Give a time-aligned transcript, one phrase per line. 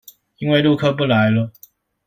[0.39, 1.51] 因為陸客不來了